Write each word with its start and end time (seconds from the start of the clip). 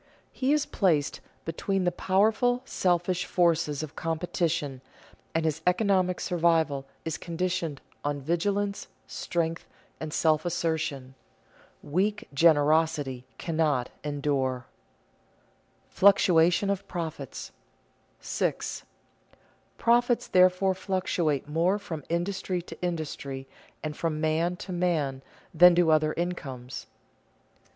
He 0.31 0.51
is 0.51 0.65
placed 0.65 1.19
between 1.45 1.83
the 1.83 1.91
powerful, 1.91 2.63
selfish 2.65 3.23
forces 3.25 3.83
of 3.83 3.95
competition, 3.95 4.81
and 5.35 5.45
his 5.45 5.61
economic 5.67 6.19
survival 6.19 6.87
is 7.05 7.19
conditioned 7.19 7.81
on 8.03 8.19
vigilance, 8.19 8.87
strength, 9.05 9.67
and 9.99 10.11
self 10.11 10.43
assertion. 10.43 11.13
Weak 11.83 12.27
generosity 12.33 13.27
cannot 13.37 13.91
endure. 14.03 14.65
[Sidenote: 14.87 15.93
Fluctuation 15.95 16.69
of 16.71 16.87
profits] 16.87 17.51
6. 18.19 18.85
_Profits 19.77 20.31
therefore 20.31 20.73
fluctuate 20.73 21.47
more 21.47 21.77
from 21.77 22.03
industry 22.09 22.59
to 22.63 22.81
industry 22.81 23.47
and 23.83 23.95
from 23.95 24.19
man 24.19 24.55
to 24.55 24.71
man 24.71 25.21
than 25.53 25.75
do 25.75 25.91
other 25.91 26.13
incomes. 26.13 26.87